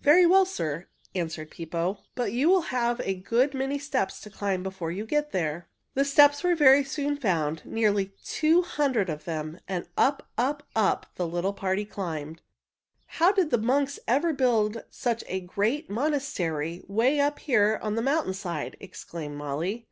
[0.00, 1.98] "Very well, sir," answered Pippo.
[2.14, 5.68] "But you will have a good many steps to climb before you get up there."
[5.92, 11.04] The steps were very soon found, nearly two hundred of them, and up, up, up
[11.16, 12.40] the little party climbed.
[13.04, 18.00] "How did the monks ever build such a great monastery 'way up here on the
[18.02, 19.86] mountain side?" exclaimed Molly.